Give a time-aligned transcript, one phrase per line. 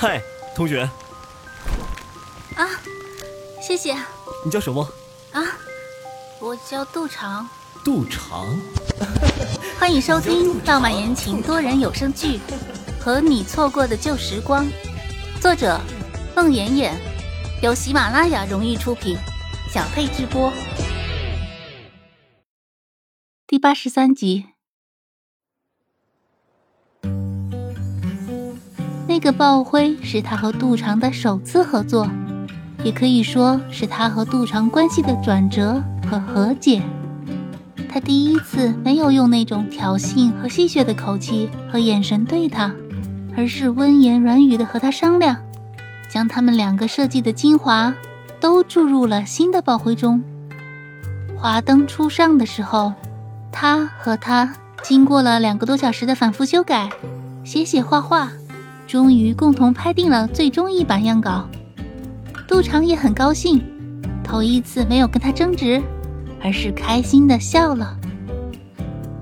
[0.00, 0.22] 嗨，
[0.54, 0.88] 同学，
[2.54, 2.70] 啊，
[3.60, 3.96] 谢谢。
[4.44, 4.88] 你叫什么？
[5.32, 5.42] 啊，
[6.38, 7.48] 我叫杜长。
[7.84, 8.46] 杜长。
[9.76, 12.38] 欢迎收听浪漫言情多人有声剧
[13.00, 14.64] 《和你错过的旧时光》，
[15.40, 15.80] 作者：
[16.36, 16.96] 孟妍妍，
[17.60, 19.18] 由喜马拉雅荣誉出品，
[19.68, 20.52] 小佩直播。
[23.48, 24.46] 第八十三集。
[29.08, 32.06] 那个爆灰是他和杜长的首次合作，
[32.84, 36.82] 也可以说是他和杜长关系的转折和和解。
[37.88, 42.70] 他第一次没有用那种挑衅和戏谑的口气和眼神对他，
[43.34, 45.34] 而是温言软语的和他商量，
[46.10, 47.94] 将他们两个设计的精华
[48.38, 50.22] 都注入了新的爆灰中。
[51.34, 52.92] 华灯初上的时候，
[53.50, 54.52] 他和他
[54.82, 56.90] 经过了两个多小时的反复修改，
[57.42, 58.30] 写写画画。
[58.88, 61.46] 终于共同拍定了最终一版样稿，
[62.48, 63.62] 杜长也很高兴，
[64.24, 65.82] 头一次没有跟他争执，
[66.42, 67.94] 而是开心的笑了。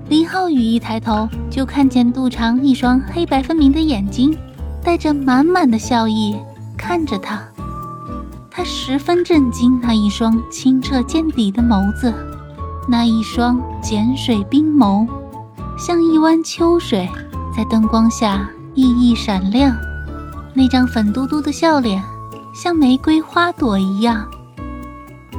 [0.07, 4.37] 林浩宇一抬头就看见杜长一双黑白分明的眼睛，
[4.81, 6.33] 带着满满的笑意
[6.77, 7.43] 看着他，
[8.49, 12.13] 他十分震惊那一双清澈见底的眸子，
[12.87, 15.05] 那一双碱水冰眸，
[15.77, 17.05] 像一湾秋水，
[17.53, 18.49] 在灯光下。
[18.77, 19.75] 熠熠闪亮，
[20.53, 22.03] 那张粉嘟嘟的笑脸
[22.53, 24.23] 像玫瑰花朵一样。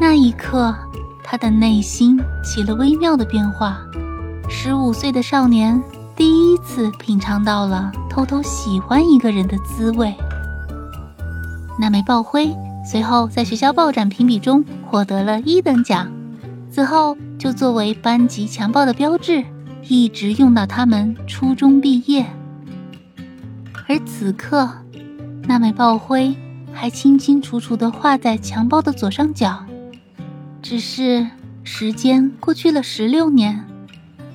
[0.00, 0.75] 那一刻，
[1.22, 3.78] 他的内心起了微妙的变化。
[4.48, 5.81] 十五岁的少年
[6.16, 10.12] 第一次品尝到了偷偷喜欢一个人的滋味。
[11.78, 12.53] 那枚爆灰
[12.84, 16.11] 随后在学校报展评比中获得了一等奖，
[16.72, 19.44] 此后就作为班级强暴的标志，
[19.84, 22.27] 一直用到他们初中毕业。
[23.91, 24.70] 而此刻，
[25.44, 26.36] 那枚爆灰
[26.75, 29.64] 还清清楚楚地画在墙包的左上角。
[30.61, 31.27] 只是
[31.64, 33.65] 时间过去了十六年，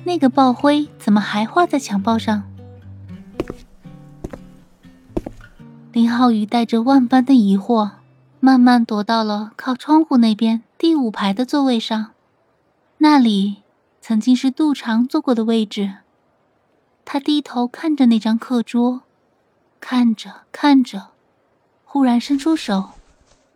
[0.02, 2.42] 那个爆灰怎么还画在墙包上？
[5.92, 7.90] 林浩宇带着万般的疑惑，
[8.40, 12.10] 慢慢躲到了靠窗户那边第五排的座位上。
[12.98, 13.58] 那里
[14.00, 15.98] 曾经是杜长坐过的位置。
[17.04, 19.02] 他低头看着那张课桌。
[19.86, 21.08] 看着看着，
[21.84, 22.92] 忽然伸出手，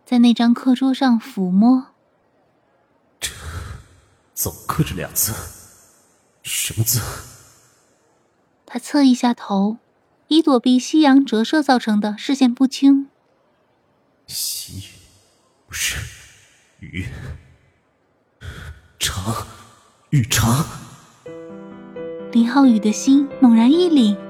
[0.05, 1.87] 在那张课桌上抚摸。
[3.19, 3.31] 这
[4.35, 5.33] 怎么刻着俩字？
[6.43, 7.01] 什么字？
[8.63, 9.77] 他侧一下头，
[10.27, 13.09] 以躲避夕阳折射造成的视线不清。
[14.27, 14.83] 夕，
[15.65, 15.97] 不是，
[16.79, 17.07] 雨，
[18.99, 19.47] 长，
[20.11, 20.63] 雨长。
[22.31, 24.28] 林浩宇的心猛然一凛。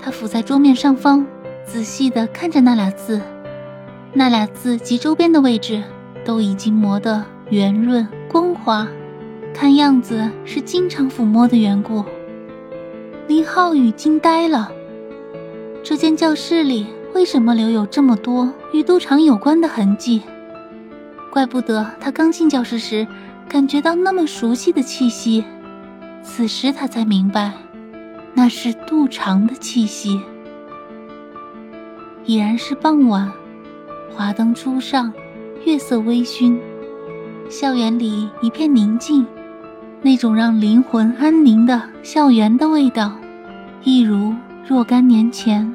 [0.00, 1.26] 他伏在桌面上方，
[1.64, 3.20] 仔细地看着那俩字，
[4.12, 5.82] 那俩字及周边的位置
[6.24, 8.86] 都已经磨得圆润光滑，
[9.52, 12.04] 看样子是经常抚摸的缘故。
[13.26, 14.70] 林浩宇惊呆了，
[15.82, 20.22] 这间教室里为什么留有这么多与赌场有关的痕迹？
[21.30, 23.06] 怪不得他刚进教室时
[23.46, 25.44] 感觉到那么熟悉的气息，
[26.22, 27.52] 此时他才明白。
[28.34, 30.20] 那是杜长的气息。
[32.24, 33.32] 已然是傍晚，
[34.14, 35.12] 华灯初上，
[35.64, 36.58] 月色微醺，
[37.48, 39.26] 校园里一片宁静，
[40.02, 43.12] 那种让灵魂安宁的校园的味道，
[43.82, 44.34] 一如
[44.66, 45.74] 若干年前。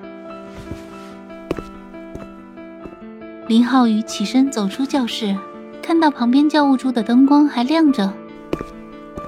[3.48, 5.36] 林浩宇起身走出教室，
[5.82, 8.14] 看到旁边教务处的灯光还亮着，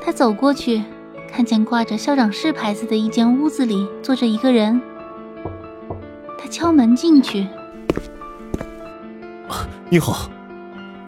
[0.02, 0.84] 他走过去。
[1.36, 4.82] 看见挂着校长室牌子的一间屋子里坐着一个人，
[6.40, 7.46] 他敲门进去。
[9.90, 10.32] 你好，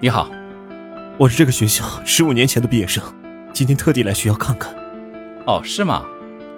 [0.01, 0.29] 你好，
[1.17, 3.01] 我是这个学校十五年前的毕业生，
[3.53, 4.75] 今天特地来学校看看。
[5.45, 6.03] 哦，是吗？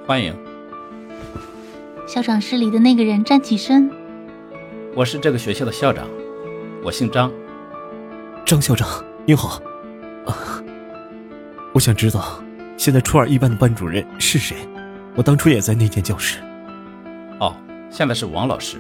[0.07, 0.35] 欢迎。
[2.07, 3.87] 校长室里的那个人站起身。
[4.95, 6.07] 我是这个学校的校长，
[6.83, 7.31] 我姓张。
[8.43, 8.89] 张校长，
[9.27, 9.61] 你好。
[10.25, 10.59] 啊，
[11.71, 12.41] 我想知道。
[12.79, 14.55] 现在初二一班的班主任是谁？
[15.13, 16.39] 我当初也在那间教室。
[17.37, 17.53] 哦，
[17.89, 18.77] 现在是王老师，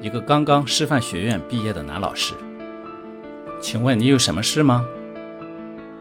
[0.00, 2.34] 一个刚刚师范学院毕业的男老师。
[3.60, 4.86] 请问你有什么事吗？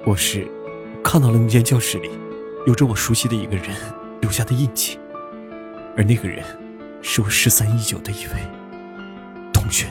[0.05, 0.47] 我是
[1.03, 2.11] 看到了那间教室里
[2.67, 3.75] 有着我熟悉的一个人
[4.21, 4.99] 留下的印记，
[5.97, 6.45] 而那个人
[7.01, 8.33] 是我失散已久的一位
[9.51, 9.87] 同学。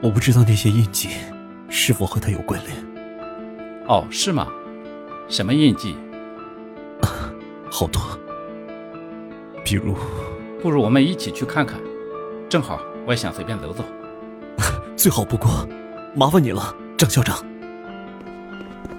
[0.00, 1.10] 我不知道那些印记
[1.68, 2.74] 是否和他有关联。
[3.88, 4.48] 哦，是吗？
[5.28, 5.96] 什么印记？
[7.70, 8.00] 好多。
[9.64, 9.94] 比如，
[10.62, 11.78] 不如我们一起去看看。
[12.48, 13.84] 正好我也想随便走走。
[14.96, 15.66] 最好不过，
[16.14, 17.44] 麻烦你了，张校长。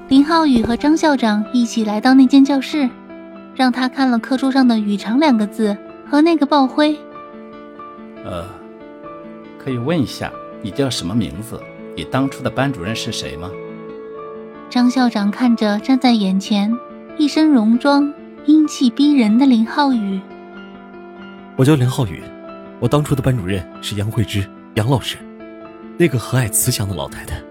[0.10, 2.90] 林浩宇和张校长一起来到那间教室，
[3.56, 5.76] 让他看了课桌上的“宇长”两个字
[6.10, 6.98] 和那个爆灰。
[8.26, 8.46] 呃，
[9.58, 10.32] 可以问一下
[10.62, 11.60] 你叫什么名字？
[11.96, 13.50] 你当初的班主任是谁吗？
[14.70, 16.72] 张校长看着站在眼前、
[17.18, 18.14] 一身戎装、
[18.46, 20.20] 英气逼人的林浩宇。
[21.56, 22.22] 我叫林浩宇，
[22.82, 25.18] 我当初的班主任是杨慧芝，杨老师，
[25.98, 27.42] 那个和蔼慈祥的老太太。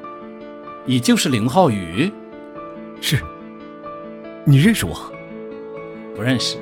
[0.85, 2.13] 你就是林浩宇？
[3.01, 3.19] 是。
[4.45, 4.95] 你认识我？
[6.15, 6.59] 不认识。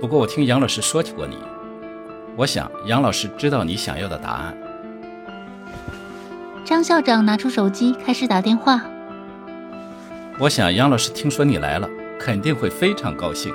[0.00, 1.36] 不过我听杨老师说起过你。
[2.36, 4.56] 我想杨老师知道你想要的答案。
[6.64, 8.80] 张校长拿出手机开始打电话。
[10.38, 11.88] 我想杨老师听说你来了，
[12.18, 13.54] 肯定会非常高兴。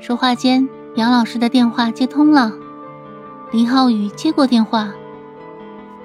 [0.00, 0.68] 说话间。
[0.94, 2.52] 杨老师的电话接通了，
[3.50, 4.88] 林浩宇接过电话。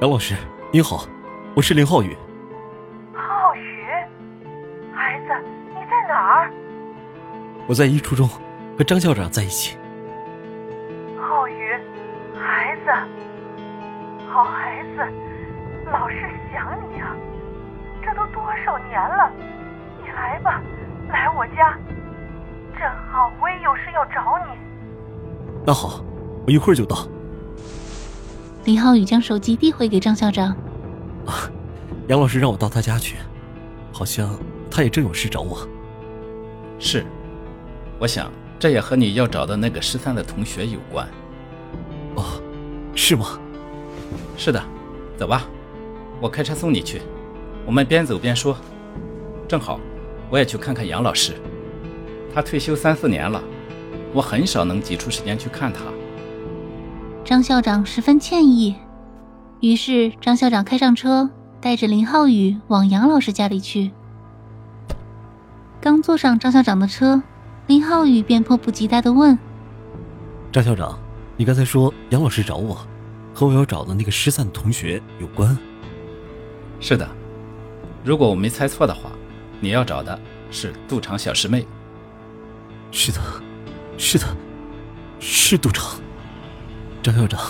[0.02, 0.34] 杨老师，
[0.72, 1.06] 你好，
[1.54, 2.18] 我是林浩宇。
[3.14, 3.86] 浩宇，
[4.92, 5.28] 孩子，
[5.70, 6.52] 你在哪儿？
[7.68, 8.28] 我在一初中，
[8.76, 9.78] 和张校长在一起。
[11.22, 11.54] 浩宇，
[12.34, 12.92] 孩子，
[14.28, 15.06] 好孩子，
[15.92, 16.18] 老师
[16.52, 17.16] 想你啊！
[18.04, 19.32] 这都多少年了，
[20.02, 20.62] 你来吧，
[21.10, 21.78] 来我家，
[22.78, 24.60] 正好我也有事要找你。
[25.66, 26.04] 那好，
[26.46, 27.08] 我一会儿就到。
[28.66, 30.50] 林浩宇将手机递回给张校长。
[31.26, 31.50] 啊，
[32.08, 33.18] 杨老师让我到他家去，
[33.92, 34.38] 好像
[34.70, 35.68] 他也正有事找我。
[36.80, 37.06] 是，
[38.00, 41.08] 我想这也和你要找的那个失散的同学有关。
[42.16, 42.42] 哦，
[42.96, 43.40] 是吗？
[44.38, 44.64] 是的，
[45.18, 45.44] 走吧，
[46.22, 47.02] 我开车送你去。
[47.70, 48.58] 我们边走边说。
[49.48, 49.80] 正好，
[50.32, 51.36] 我也去看看杨老师，
[52.34, 53.40] 他退休三四年了。
[54.12, 55.82] 我很少能挤出时间去看他。
[57.24, 58.76] 张校长十分歉意，
[59.60, 61.30] 于是张校长开上车，
[61.62, 63.92] 带着林浩宇往杨老师家里去。
[65.80, 67.22] 刚坐上张校长的车，
[67.68, 69.38] 林浩宇便迫不及待的问
[70.52, 70.98] ：“张校长，
[71.38, 72.76] 你刚才说杨老师找我，
[73.32, 75.56] 和我要找的那个失散的同学有关
[76.82, 77.08] ？”“是的，
[78.04, 79.12] 如果我没猜错的话，
[79.60, 80.20] 你要找的
[80.52, 81.66] 是杜长小师妹。
[82.92, 83.20] ”“是的。”
[84.02, 84.26] 是的，
[85.20, 86.00] 是杜长。
[87.04, 87.42] 张校长，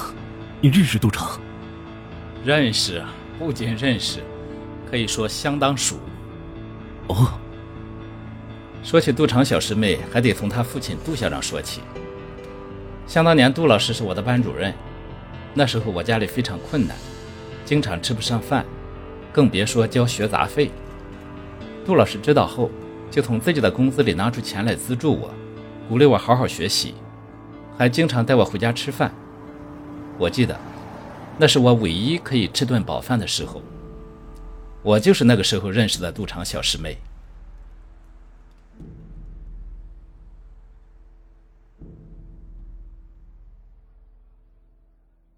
[0.59, 1.39] 你认识杜长？
[2.43, 3.03] 认识，
[3.37, 4.23] 不仅认识，
[4.89, 5.99] 可以说相当熟。
[7.05, 7.39] 哦。
[8.81, 11.81] 说起杜长小师妹，还得从他父亲杜校长说起。
[13.05, 14.73] 想当年，杜老师是我的班主任，
[15.53, 16.97] 那时候我家里非常困难，
[17.63, 18.65] 经常吃不上饭，
[19.31, 20.71] 更别说交学杂费。
[21.85, 22.69] 杜老师知道后，
[23.09, 25.33] 就从自己的工资里拿出钱来资助我。
[25.87, 26.93] 鼓励我好好学习，
[27.75, 29.11] 还经常带我回家吃饭。
[30.19, 30.59] 我记得，
[31.37, 33.61] 那是我唯一可以吃顿饱饭的时候。
[34.83, 36.97] 我就是那个时候认识的杜长小师妹。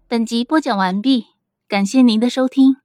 [0.06, 1.28] 本集播讲完毕，
[1.66, 2.81] 感谢您的收听。